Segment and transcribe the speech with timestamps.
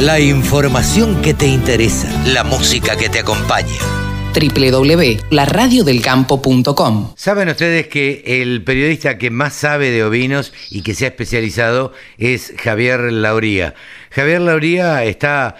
[0.00, 3.68] La información que te interesa, la música que te acompaña
[4.32, 7.12] www.laradiodelcampo.com.
[7.16, 11.92] Saben ustedes que el periodista que más sabe de ovinos y que se ha especializado
[12.16, 13.74] es Javier Lauría.
[14.10, 15.56] Javier Lauría está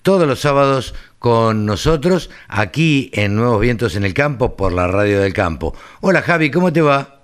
[0.00, 5.20] todos los sábados con nosotros aquí en Nuevos Vientos en el Campo por la Radio
[5.20, 5.76] del Campo.
[6.00, 7.14] Hola Javi, ¿cómo te va?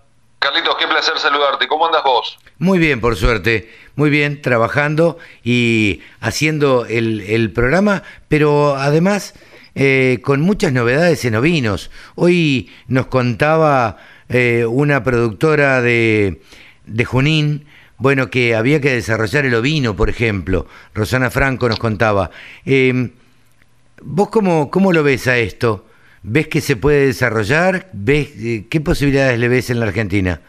[0.40, 1.68] Carlitos, qué placer saludarte.
[1.68, 2.38] ¿Cómo andas vos?
[2.58, 3.70] Muy bien, por suerte.
[4.00, 9.34] Muy bien, trabajando y haciendo el, programa, pero además
[9.74, 11.90] eh, con muchas novedades en ovinos.
[12.14, 13.98] Hoy nos contaba
[14.30, 16.40] eh, una productora de,
[16.86, 17.66] de Junín,
[17.98, 20.66] bueno, que había que desarrollar el ovino, por ejemplo.
[20.94, 22.30] Rosana Franco nos contaba.
[22.64, 23.10] Em,
[24.00, 25.84] ¿Vos cómo, cómo lo ves a esto?
[26.22, 27.90] ¿Ves que se puede desarrollar?
[27.92, 30.40] ¿Ves, eh, ¿Qué posibilidades le ves en la Argentina?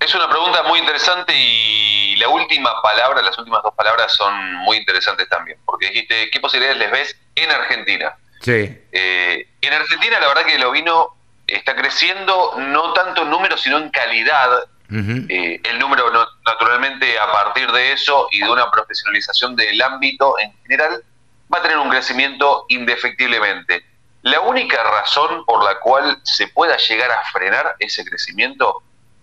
[0.00, 1.87] Es una pregunta muy interesante y
[2.18, 6.78] la última palabra, las últimas dos palabras son muy interesantes también, porque dijiste, ¿qué posibilidades
[6.78, 8.16] les ves en Argentina?
[8.40, 8.78] Sí.
[8.92, 11.16] Eh, en Argentina la verdad que el ovino
[11.46, 14.64] está creciendo no tanto en número, sino en calidad.
[14.90, 16.10] Eh, el número
[16.46, 21.02] naturalmente a partir de eso y de una profesionalización del ámbito en general
[21.52, 23.84] va a tener un crecimiento indefectiblemente.
[24.22, 28.82] La única razón por la cual se pueda llegar a frenar ese crecimiento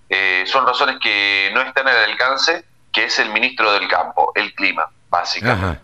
[0.09, 2.63] eh, son razones que no están al alcance,
[2.95, 5.81] que es el ministro del campo, el clima, básicamente.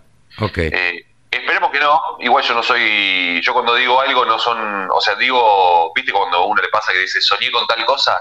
[0.55, 5.01] Eh, esperemos que no, igual yo no soy, yo cuando digo algo no son, o
[5.01, 8.17] sea, digo, viste cuando a uno le pasa que dice soñé con tal cosa,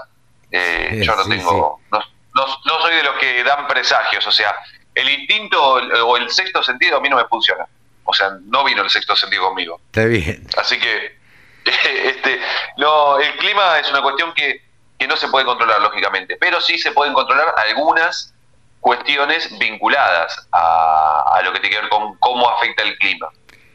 [0.51, 2.01] eh, yo no tengo, No,
[2.35, 4.53] no, soy de los que dan presagios, o sea,
[4.93, 7.65] el instinto o el sexto sentido a mí no me funciona.
[8.03, 9.79] O sea, no vino el sexto sentido conmigo.
[9.85, 10.45] Está bien.
[10.57, 11.17] Así que
[11.63, 12.41] este,
[12.75, 14.65] no, el clima es una cuestión que,
[14.99, 18.33] que no se puede controlar, lógicamente, pero sí se pueden controlar algunas
[18.81, 23.29] cuestiones vinculadas a, lo que tiene que ver con cómo afecta el clima.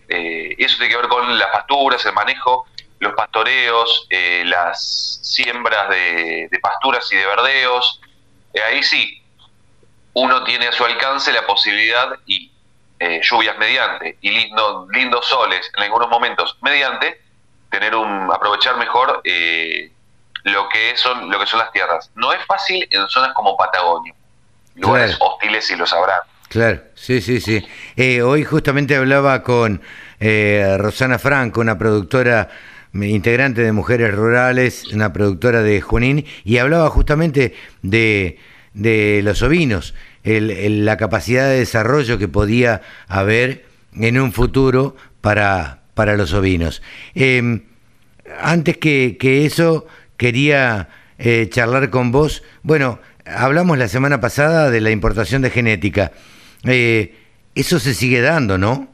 [0.08, 2.66] Eh, eso tiene que ver con las pasturas, el manejo,
[2.98, 8.00] los pastoreos, eh, las siembras de, pasturas y de verdeos.
[8.52, 9.22] Eh, ahí sí,
[10.12, 12.52] uno tiene a su alcance la posibilidad y
[13.22, 17.20] lluvias mediante y lindo, lindos soles en algunos momentos mediante
[17.70, 19.22] tener un aprovechar mejor
[20.45, 22.11] lo que son lo que son las tierras.
[22.14, 24.14] No es fácil en zonas como Patagonia
[24.77, 26.20] lugares hostiles y lo sabrán.
[26.48, 27.64] Claro, sí, sí, sí.
[27.97, 29.83] Eh, hoy justamente hablaba con
[30.20, 32.48] eh, Rosana Franco, una productora
[32.95, 38.39] integrante de Mujeres Rurales, una productora de Junín, y hablaba justamente de,
[38.73, 39.95] de los ovinos,
[40.25, 46.83] la capacidad de desarrollo que podía haber en un futuro para, para los ovinos.
[47.14, 47.63] Em,
[48.41, 50.89] antes que, que, eso, quería
[51.19, 52.43] eh, charlar con vos.
[52.63, 56.13] Bueno, hablamos la semana pasada de la importación de genética.
[56.64, 57.14] Eh,
[57.55, 58.89] eso se sigue dando, ¿no?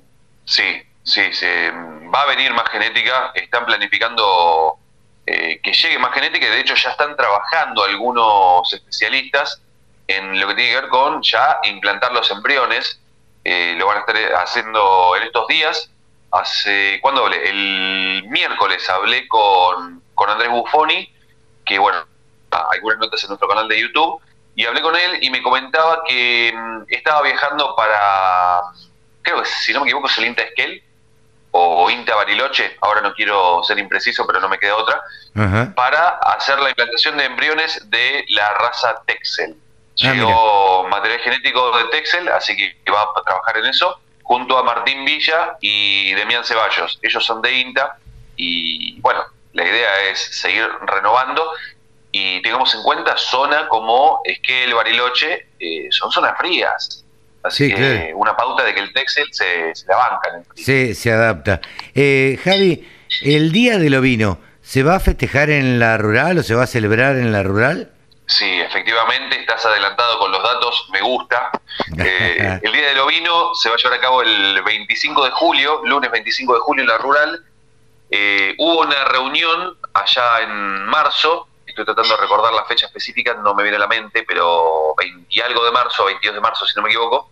[0.45, 3.33] Sí, sí, se, va a venir más genética.
[3.35, 4.79] Están planificando
[5.27, 6.47] eh, que llegue más genética.
[6.47, 9.61] De hecho, ya están trabajando algunos especialistas
[10.07, 13.01] en lo que tiene que ver con ya implantar los embriones.
[13.45, 15.91] Eh, lo van a estar haciendo en estos días.
[16.31, 17.49] Hace, ¿Cuándo hablé?
[17.51, 21.13] El miércoles hablé con, con Andrés Buffoni,
[21.65, 22.07] que bueno,
[22.71, 24.21] algunas notas en nuestro canal de YouTube
[24.55, 28.63] y hablé con él y me comentaba que mm, estaba viajando para,
[29.23, 30.83] creo que si no me equivoco es el INTA Esquel
[31.53, 35.03] o INTA Bariloche, ahora no quiero ser impreciso, pero no me queda otra,
[35.75, 39.55] para hacer la implantación de embriones de la raza Texel.
[40.03, 44.63] Ah, Llegó material genético de Texel, así que va a trabajar en eso, junto a
[44.63, 46.99] Martín Villa y Demián Ceballos.
[47.03, 47.99] Ellos son de INTA
[48.37, 51.53] y bueno, la idea es seguir renovando
[52.13, 57.05] y tengamos en cuenta zona como Esquel, Bariloche, eh, son zonas frías.
[57.43, 60.65] Así que una pauta de que el Texel se, se la banca en el frío.
[60.65, 61.61] Sí, se adapta.
[61.95, 62.87] Eh, Javi,
[63.23, 66.67] el Día del Ovino, ¿se va a festejar en la rural o se va a
[66.67, 67.91] celebrar en la rural?
[68.27, 71.51] Sí, efectivamente, estás adelantado con los datos, me gusta.
[71.99, 75.81] Eh, el Día del Ovino se va a llevar a cabo el 25 de julio,
[75.85, 77.45] lunes 25 de julio en la rural.
[78.59, 83.63] hubo una reunión allá en marzo estoy tratando de recordar la fecha específica, no me
[83.63, 86.83] viene a la mente, pero 20 y algo de marzo, 22 de marzo si no
[86.83, 87.31] me equivoco,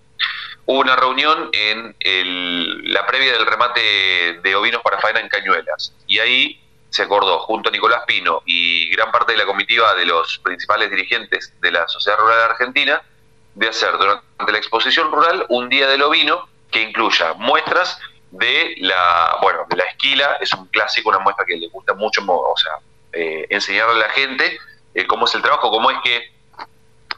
[0.66, 1.94] hubo una reunión en
[2.92, 5.94] la previa del remate de ovinos para faena en Cañuelas.
[6.06, 6.60] Y ahí
[6.90, 10.90] se acordó, junto a Nicolás Pino y gran parte de la comitiva de los principales
[10.90, 13.02] dirigentes de la Sociedad Rural Argentina,
[13.54, 17.98] de hacer durante la exposición rural un día del ovino que incluya muestras
[18.30, 22.22] de la, bueno, de la esquila, es un clásico, una muestra que le gusta mucho,
[22.26, 22.72] o sea,
[23.12, 24.58] eh, enseñarle a la gente
[24.94, 26.32] eh, cómo es el trabajo, cómo es que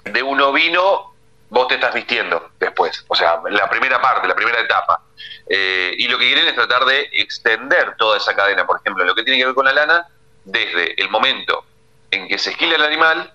[0.05, 1.13] de un ovino
[1.49, 3.05] vos te estás vistiendo después.
[3.09, 5.03] O sea, la primera parte, la primera etapa.
[5.49, 8.67] Eh, y lo que quieren es tratar de extender toda esa cadena.
[8.67, 10.09] Por ejemplo, lo que tiene que ver con la lana,
[10.45, 11.65] desde el momento
[12.11, 13.33] en que se esquila el animal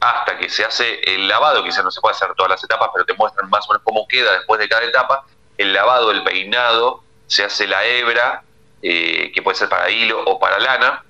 [0.00, 3.04] hasta que se hace el lavado, quizás no se puede hacer todas las etapas, pero
[3.04, 5.24] te muestran más o menos cómo queda después de cada etapa,
[5.58, 8.42] el lavado, el peinado, se hace la hebra,
[8.82, 11.02] eh, que puede ser para hilo o para lana,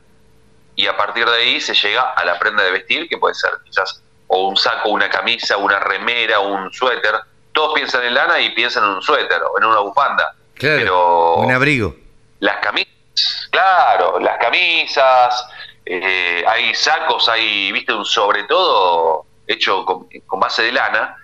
[0.77, 3.51] y a partir de ahí se llega a la prenda de vestir, que puede ser
[3.65, 7.15] quizás o un saco, una camisa, una remera, un suéter.
[7.53, 10.35] Todos piensan en lana y piensan en un suéter o en una bufanda.
[10.55, 11.97] Claro, pero un abrigo.
[12.41, 15.49] Las camisas, claro, las camisas,
[15.85, 20.09] eh, hay sacos, hay, viste, un sobre todo hecho con,
[20.41, 21.17] base de lana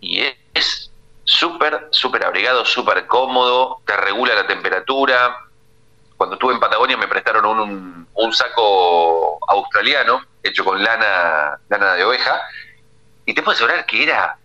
[0.00, 0.22] y
[0.54, 0.90] es
[1.24, 5.36] súper, súper abrigado, súper cómodo, te regula la temperatura.
[6.16, 12.04] Cuando estuve en Patagonia me prestaron un, un, saco australiano hecho con lana, lana de
[12.04, 12.40] oveja
[13.24, 14.38] y te puedo asegurar que era,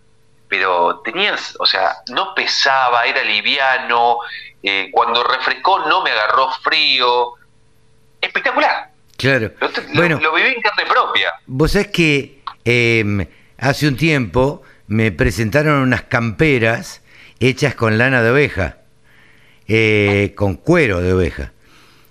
[0.48, 4.18] pero tenías, o sea, no pesaba, era liviano,
[4.62, 7.34] eh, cuando refrescó no me agarró frío,
[8.20, 8.90] espectacular.
[9.16, 9.52] Claro.
[9.60, 11.32] Lo, bueno, lo viví en carne propia.
[11.46, 13.28] Vos sabés que eh,
[13.58, 17.02] hace un tiempo me presentaron unas camperas
[17.38, 18.78] hechas con lana de oveja,
[19.68, 21.52] eh, con cuero de oveja.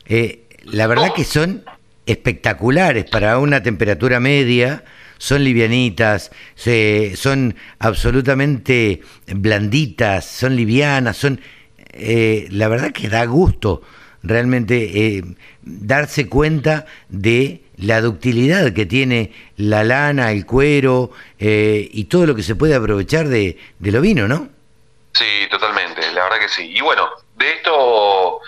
[0.05, 0.40] Eh,
[0.71, 1.63] la verdad que son
[2.05, 4.83] espectaculares para una temperatura media,
[5.17, 11.39] son livianitas, se- son absolutamente blanditas, son livianas, son...
[11.93, 13.81] eh, la verdad que da gusto
[14.23, 15.23] realmente eh,
[15.61, 22.35] darse cuenta de la ductilidad que tiene la lana, el cuero eh, y todo lo
[22.35, 24.49] que se puede aprovechar de, del ovino, ¿no?
[25.13, 26.71] Sí, totalmente, la verdad que sí.
[26.75, 27.07] Y bueno,
[27.41, 28.39] de esto,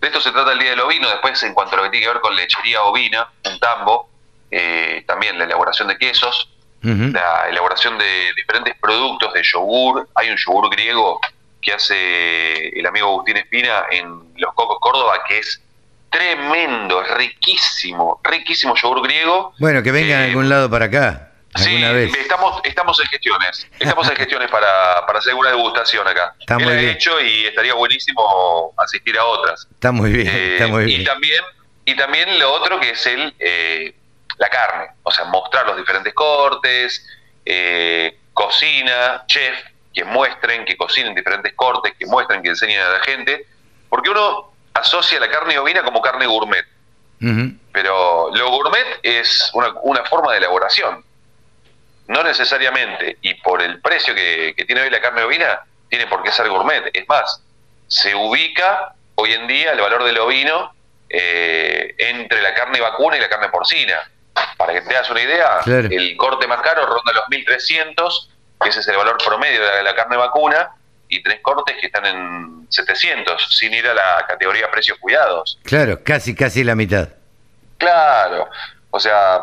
[0.00, 1.08] de esto se trata el Día del Ovino.
[1.08, 4.08] Después, en cuanto a lo que tiene que ver con lechería ovina, un tambo,
[4.50, 6.48] eh, también la elaboración de quesos,
[6.82, 10.08] la elaboración de diferentes productos de yogur.
[10.16, 11.20] Hay un yogur griego
[11.60, 15.62] que hace el amigo Agustín Espina en Los Cocos Córdoba, que es
[16.10, 19.54] tremendo, es riquísimo, riquísimo yogur griego.
[19.58, 22.14] Bueno, que vengan a Eh, algún lado para acá, Sí, vez.
[22.16, 23.66] estamos, estamos en gestiones.
[23.78, 26.34] Estamos en gestiones para, para hacer una degustación acá.
[26.40, 26.90] Está muy bien.
[26.90, 29.66] hecho y estaría buenísimo asistir a otras.
[29.70, 31.04] Está muy bien, Eh, está muy y bien.
[31.04, 31.44] también
[31.84, 33.94] y también lo otro que es el eh,
[34.38, 37.06] la carne, o sea, mostrar los diferentes cortes,
[37.44, 39.58] eh, cocina, chef,
[39.92, 43.46] que muestren, que cocinen diferentes cortes, que muestren, que enseñen a la gente,
[43.90, 46.64] porque uno asocia la carne ovina como carne gourmet,
[47.72, 51.04] pero lo gourmet es una, una forma de elaboración.
[52.08, 56.22] No necesariamente, y por el precio que, que tiene hoy la carne ovina, tiene por
[56.22, 56.90] qué ser gourmet.
[56.92, 57.42] Es más,
[57.86, 60.74] se ubica hoy en día el valor del ovino
[61.08, 64.00] eh, entre la carne vacuna y la carne porcina.
[64.56, 65.88] Para que te das una idea, Claro.
[65.90, 68.28] el corte más caro ronda los 1.300,
[68.62, 70.70] que ese es el valor promedio de la, de la carne vacuna,
[71.08, 75.58] y tres cortes que están en 700, sin ir a la categoría precios cuidados.
[75.64, 77.10] Claro, casi, casi la mitad.
[77.76, 78.48] Claro,
[78.90, 79.40] o sea,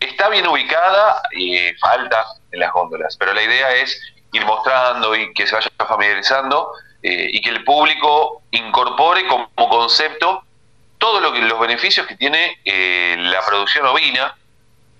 [0.00, 4.00] está bien ubicada y falta en las góndolas, pero la idea es
[4.32, 6.72] ir mostrando y que se vaya familiarizando
[7.02, 10.44] eh, y que el público incorpore como concepto
[10.98, 14.36] todo lo los beneficios que tiene eh, la producción ovina,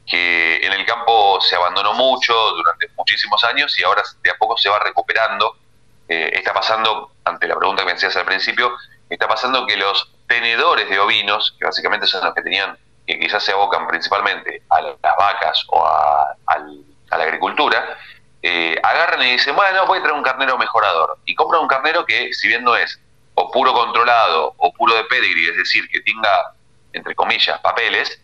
[0.06, 4.56] que en el campo se abandonó mucho durante muchísimos años y ahora de a poco
[4.56, 5.56] se va recuperando.
[6.08, 8.74] Eh, está pasando, ante la pregunta que me hacías al principio,
[9.10, 13.42] está pasando que los tenedores de ovinos, que básicamente son los que tenían, que quizás
[13.42, 17.96] se abocan principalmente a las vacas o a, la agricultura,
[18.42, 21.18] eh, agarran y dicen, bueno, voy a traer un carnero mejorador.
[21.24, 23.00] Y compran un carnero que, si bien no es
[23.34, 26.52] o puro controlado o puro de pedigree, es decir, que tenga,
[26.92, 28.20] entre comillas, papeles,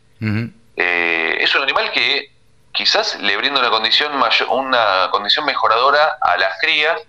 [0.76, 2.30] eh, es un animal que
[2.72, 7.00] quizás le brinda una condición mayor, una condición mejoradora a las crías,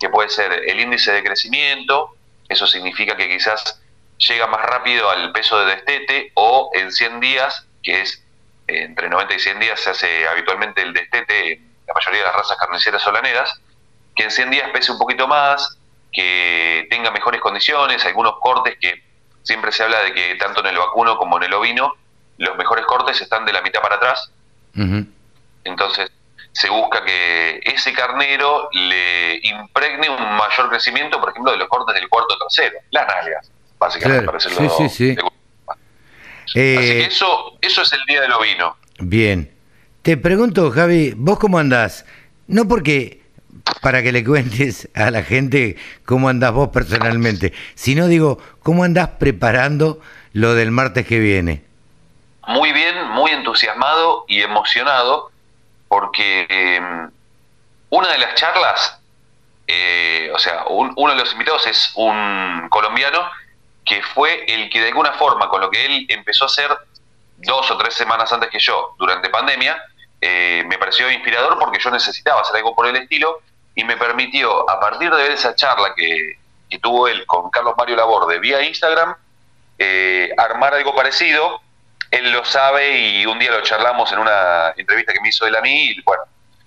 [0.00, 2.14] que puede ser el índice de crecimiento,
[2.48, 3.82] eso significa que quizás
[4.18, 8.22] llega más rápido al peso de destete, o en 100 días, que es
[8.66, 12.26] eh, entre 90 y 100 días se hace habitualmente el destete en la mayoría de
[12.26, 13.60] las razas carniceras solaneras,
[14.14, 15.78] que en 100 días pese un poquito más,
[16.12, 19.02] que tenga mejores condiciones, algunos cortes que
[19.42, 21.94] siempre se habla de que tanto en el vacuno como en el ovino,
[22.38, 24.30] los mejores cortes están de la mitad para atrás,
[25.64, 26.10] entonces
[26.52, 31.94] se busca que ese carnero le impregne un mayor crecimiento, por ejemplo, de los cortes
[31.94, 35.14] del cuarto trasero, las nalgas, básicamente, Claro, para sí, decirlo sí, sí.
[35.14, 35.22] de-
[36.54, 38.76] Eh, Así que eso, eso es el día del ovino.
[39.00, 39.52] Bien.
[40.02, 42.06] Te pregunto, Javi, ¿vos cómo andás?
[42.46, 43.20] No porque
[43.82, 49.08] para que le cuentes a la gente cómo andás vos personalmente, sino digo, ¿cómo andás
[49.18, 50.00] preparando
[50.32, 51.64] lo del martes que viene?
[52.46, 55.30] muy bien, muy entusiasmado y emocionado
[55.86, 56.80] porque eh,
[57.90, 58.98] una de las charlas
[59.66, 63.18] eh, o sea, uno de los invitados es un colombiano
[63.88, 66.76] que fue el que de alguna forma, con lo que él empezó a hacer
[67.38, 69.82] dos o tres semanas antes que yo, durante pandemia,
[70.20, 73.40] eh, me pareció inspirador porque yo necesitaba hacer algo por el estilo
[73.74, 76.38] y me permitió, a partir de ver esa charla que,
[76.82, 79.16] tuvo él con Carlos Mario Laborde vía Instagram,
[79.78, 81.62] eh, armar algo parecido.
[82.10, 85.56] Él lo sabe y un día lo charlamos en una entrevista que me hizo él
[85.56, 86.24] a mí y bueno,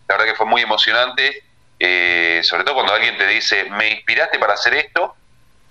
[0.07, 1.43] la verdad que fue muy emocionante,
[1.77, 5.15] eh, sobre todo cuando alguien te dice, me inspiraste para hacer esto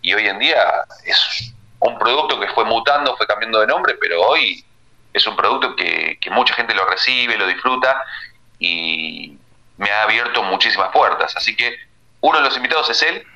[0.03, 4.21] y hoy en día es un producto que fue mutando, fue cambiando de nombre, pero
[4.23, 4.65] hoy
[5.13, 8.05] es un producto que, mucha gente lo recibe, lo disfruta
[8.59, 9.37] y
[9.79, 11.37] me ha abierto muchísimas puertas.
[11.37, 11.77] Así que
[12.21, 13.27] uno de los invitados es él,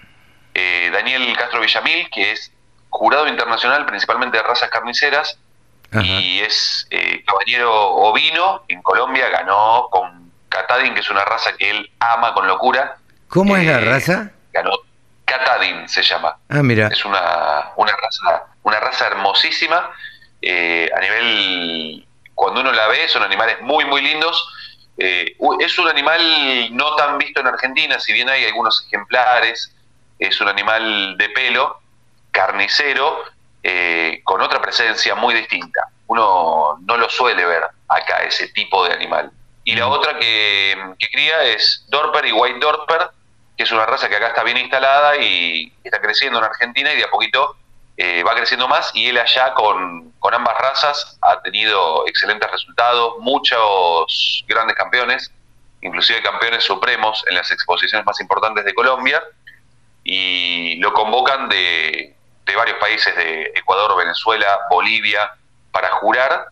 [0.54, 2.52] eh, Daniel Castro Villamil, que es
[2.90, 5.38] jurado internacional principalmente de razas carniceras
[6.02, 8.64] y es eh, caballero ovino.
[8.68, 12.97] En Colombia ganó con Catadin, que es una raza que él ama con locura.
[13.28, 14.33] ¿Cómo es la eh, raza?
[14.52, 14.73] Ganó
[15.38, 16.37] Catadin se llama.
[16.49, 16.88] Ah, mira.
[16.88, 19.91] Es una, una raza una raza hermosísima
[20.43, 24.49] eh, a nivel, cuando uno la ve, son animales muy, muy lindos.
[24.99, 29.75] Eh, es un animal no tan visto en Argentina, si bien hay algunos ejemplares,
[30.19, 31.81] es un animal de pelo,
[32.31, 33.25] carnicero,
[33.62, 35.88] eh, con otra presencia muy distinta.
[36.07, 39.31] Uno no lo suele ver acá, ese tipo de animal.
[39.64, 39.91] Y la mm.
[39.91, 43.11] otra que, que cría es Dorper y White Dorper,
[43.56, 46.96] que es una raza que acá está bien instalada y está creciendo en Argentina y
[46.96, 47.56] de a poquito
[47.96, 48.90] eh, va creciendo más.
[48.94, 55.30] Y él allá con, ambas razas ha tenido excelentes resultados, muchos grandes campeones,
[55.80, 59.23] inclusive campeones supremos en las exposiciones más importantes de Colombia.
[60.02, 62.16] Y lo convocan de,
[62.54, 65.30] varios países de Ecuador, Venezuela, Bolivia
[65.70, 66.46] para jurar.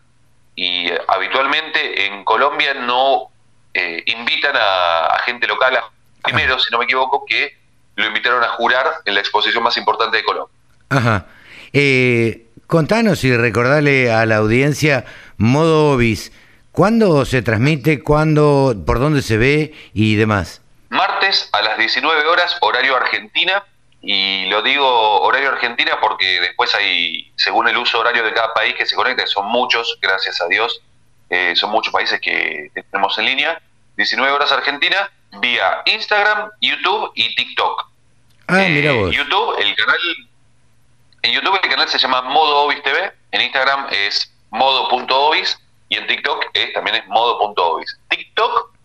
[0.55, 3.29] Y habitualmente en Colombia no
[3.73, 5.79] eh, invitan a, gente local,
[6.23, 7.57] primero, si no me equivoco, que
[7.95, 10.55] lo invitaron a jurar en la exposición más importante de Colombia.
[10.89, 11.27] Ajá.
[11.73, 15.05] Eh, contanos y recordale a la audiencia
[15.37, 16.31] modo Obis.
[16.71, 18.01] ¿Cuándo se transmite?
[18.01, 18.75] ¿Cuándo?
[18.85, 19.73] ¿Por dónde se ve?
[19.93, 20.61] Y demás.
[20.89, 23.63] Martes a las 19 horas, horario Argentina.
[24.01, 28.75] Y lo digo horario Argentina porque después hay, según el uso horario de cada país
[28.75, 30.81] que se conecta, son muchos, gracias a Dios,
[31.29, 33.61] eh, son muchos países que tenemos en línea.
[33.95, 35.09] 19 horas Argentina,
[35.39, 37.89] vía Instagram, YouTube y TikTok.
[38.47, 39.15] Ah, mira eh, vos.
[39.15, 39.99] YouTube, el canal
[41.23, 46.05] en YouTube el canal se llama Modo Obis TV, en Instagram es modo.obis y en
[46.05, 47.97] TikTok es, también es modo.obis.
[48.09, 48.75] TikTok,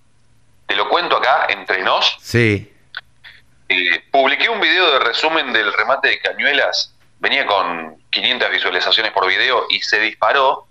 [0.67, 2.17] te lo cuento acá entre nos.
[2.21, 2.73] Sí.
[3.69, 9.26] Eh, publiqué un video de resumen del remate de cañuelas, venía con 500 visualizaciones por
[9.26, 10.69] video y se disparó,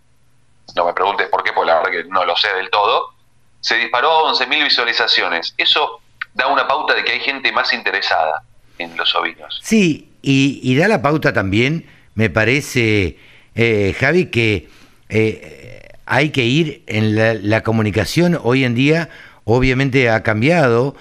[0.74, 3.14] no me preguntes por qué, porque la verdad que no lo sé del todo,
[3.60, 5.54] se disparó a 11.000 visualizaciones.
[5.58, 6.02] Eso
[6.34, 8.44] da una pauta de que hay gente más interesada
[8.78, 9.60] en los ovinos.
[9.64, 11.86] Sí, y, da la pauta también,
[12.16, 13.18] me parece,
[13.56, 14.70] eh, Javi, que
[15.10, 19.10] eh, hay que ir en la, comunicación hoy en día,
[19.44, 20.96] obviamente ha cambiado,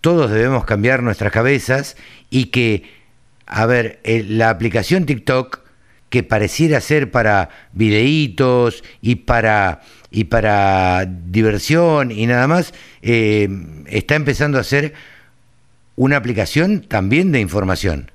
[0.00, 1.96] todos debemos cambiar nuestras cabezas
[2.30, 2.90] y que,
[3.46, 5.60] a ver, eh, la aplicación TikTok,
[6.12, 14.58] que pareciera ser para videitos y para y para diversión y nada más, está empezando
[14.58, 14.92] a ser
[15.96, 18.12] una aplicación también de información.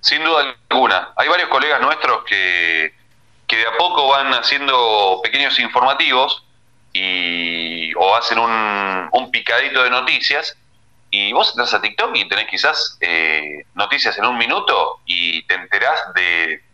[0.00, 1.08] Sin duda alguna.
[1.16, 2.92] Hay varios colegas nuestros que,
[3.46, 6.44] que de a poco van haciendo pequeños informativos
[6.92, 10.54] y, o hacen un, un picadito de noticias
[11.10, 15.54] y vos entras a TikTok y tenés quizás eh, noticias en un minuto y te
[15.54, 16.67] enterás de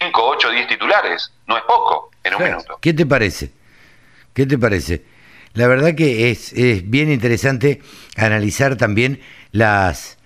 [0.00, 1.32] 5, 8, 10 titulares.
[1.46, 2.78] No es poco en un minuto.
[2.80, 3.50] ¿Qué te parece?
[4.34, 5.04] ¿Qué te parece?
[5.54, 7.80] La verdad que es, es bien interesante
[8.16, 9.20] analizar también
[9.52, 10.18] las,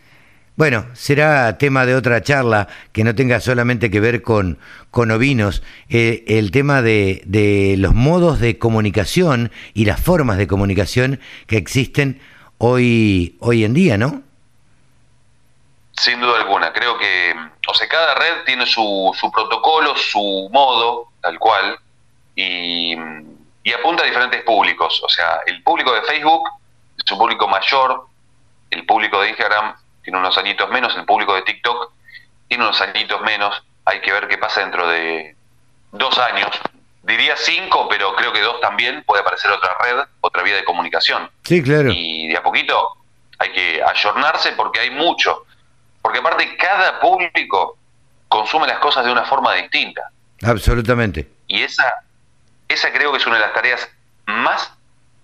[0.57, 4.59] bueno, será tema de otra charla que no tenga solamente que ver con,
[4.91, 10.47] con ovinos, eh, el tema de, de, los modos de comunicación y las formas de
[10.47, 12.21] comunicación que existen
[12.59, 14.23] hoy, hoy en día, ¿no?
[15.97, 17.35] Sin duda alguna, creo que,
[17.67, 21.79] o sea, cada red tiene su, su protocolo, su modo, tal cual,
[22.35, 22.95] y,
[23.63, 26.49] y apunta a diferentes públicos, o sea, el público de Facebook
[26.99, 28.07] es un público mayor,
[28.71, 31.93] el público de Instagram tiene unos añitos menos, el público de TikTok
[32.49, 35.37] tiene unos añitos menos, hay que ver qué pasa dentro de
[35.93, 36.51] dos años.
[37.03, 41.31] Diría cinco, pero creo que dos también puede aparecer otra red, otra vía de comunicación.
[41.43, 41.91] Sí, claro.
[41.93, 42.97] Y de a poquito
[43.39, 45.45] hay que ayornarse porque hay mucho.
[46.05, 47.79] Porque aparte cada público
[48.29, 50.03] consume las cosas de una forma distinta.
[50.43, 51.31] Absolutamente.
[51.49, 51.95] Y esa,
[52.69, 53.89] esa creo que es una de las tareas
[54.27, 54.71] más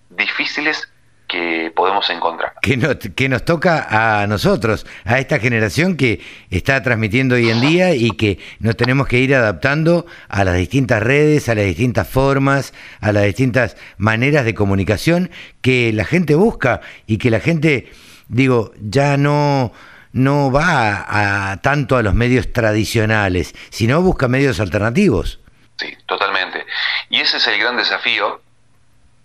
[0.09, 0.91] difíciles
[1.27, 2.53] que podemos encontrar.
[2.63, 6.19] Que, que nos toca a nosotros, a esta generación que
[6.49, 11.03] está transmitiendo hoy en día y que nos tenemos que ir adaptando a las distintas
[11.03, 15.29] redes, a las distintas formas, a las distintas maneras de comunicación
[15.61, 17.91] que la gente busca y que la gente,
[18.29, 19.73] digo, ya no
[20.13, 21.05] no va
[21.51, 25.39] a, tanto a los medios tradicionales, sino busca medios alternativos.
[25.77, 26.65] Sí, totalmente.
[27.09, 28.41] Y ese es el gran desafío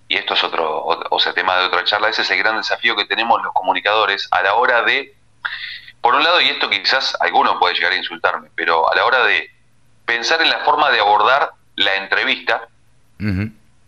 [0.08, 2.94] y esto es otro, o, sea, tema de otra charla, ese es el gran desafío
[2.94, 5.16] que tenemos los comunicadores a la hora de,
[6.00, 9.24] por un lado, y esto quizás alguno puede llegar a insultarme, pero a la hora
[9.24, 9.50] de
[10.04, 12.68] pensar en la forma de abordar la entrevista,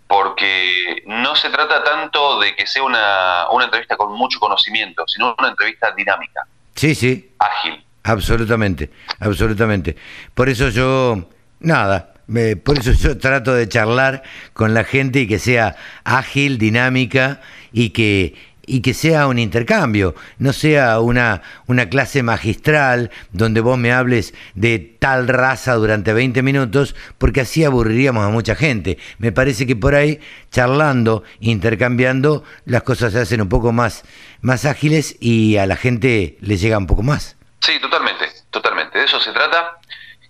[0.09, 5.37] porque no se trata tanto de que sea una, una entrevista con mucho conocimiento, sino
[5.39, 6.47] una entrevista dinámica.
[6.79, 7.31] Sí, sí.
[7.41, 7.85] Ágil.
[8.05, 9.97] Absolutamente, absolutamente.
[10.33, 12.15] Por eso yo, nada,
[12.63, 17.41] por eso yo trato de charlar con la gente y que sea ágil, dinámica
[17.73, 18.37] y que,
[18.69, 24.35] y que sea un intercambio, no sea una, una clase magistral donde vos me hables
[24.55, 28.99] de tal raza durante 20 minutos, porque así aburriríamos a mucha gente.
[29.19, 30.21] Me parece que por ahí,
[30.51, 34.05] charlando, intercambiando, las cosas se hacen un poco más,
[34.41, 37.37] más ágiles y a la gente le llega un poco más.
[37.61, 38.99] Sí, totalmente, totalmente.
[38.99, 39.79] De eso se trata.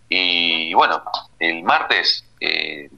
[0.09, 1.03] Y bueno,
[1.39, 2.89] el martes eh,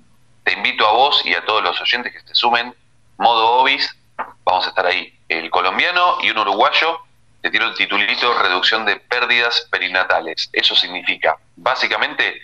[0.45, 2.75] te invito a vos y a todos los oyentes que se sumen,
[3.19, 3.97] modo Obis,
[4.45, 5.13] vamos a estar ahí.
[5.31, 7.03] El colombiano y un uruguayo,
[7.41, 10.51] tiro el titulito reducción de pérdidas perinatales.
[10.53, 12.43] Eso significa, básicamente,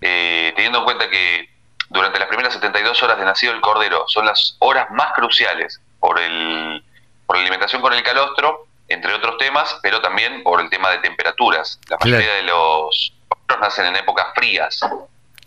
[0.00, 1.48] eh, teniendo en cuenta que
[1.90, 6.18] durante las primeras 72 horas de nacido el cordero son las horas más cruciales por,
[6.18, 6.84] el,
[7.24, 10.98] por la alimentación con el calostro, entre otros temas, pero también por el tema de
[10.98, 11.78] temperaturas.
[11.88, 13.14] La mayoría de los
[13.60, 14.80] nacen en épocas frías.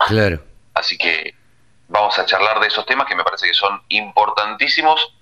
[0.07, 0.41] Claro.
[0.73, 1.35] Así que
[1.89, 5.13] vamos a charlar de esos temas que me parece que son importantísimos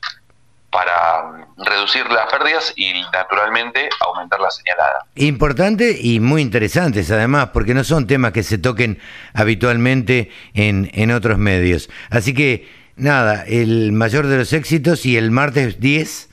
[0.75, 5.05] para reducir las pérdidas y naturalmente aumentar la señalada.
[5.15, 8.99] Importante y muy interesantes además, porque no son temas que se toquen
[9.33, 11.89] habitualmente en, en otros medios.
[12.09, 16.29] Así que nada, el mayor de los éxitos y el martes 10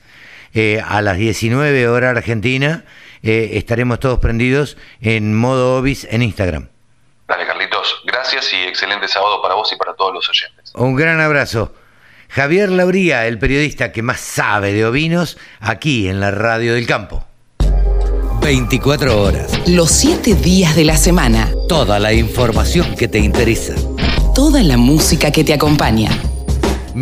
[0.55, 2.83] eh, a las 19 hora argentina
[3.21, 6.67] eh, estaremos todos prendidos en modo Obis en Instagram.
[7.29, 8.03] Dale, Carlitos.
[8.05, 10.73] Gracias y excelente sábado para vos y para todos los oyentes.
[10.75, 11.73] Un gran abrazo.
[12.33, 17.23] Javier Lauría, el periodista que más sabe de ovinos, aquí en la Radio del Campo.
[18.41, 19.51] 24 horas.
[19.67, 21.51] Los 7 días de la semana.
[21.69, 23.75] Toda la información que te interesa.
[24.33, 26.09] Toda la música que te acompaña.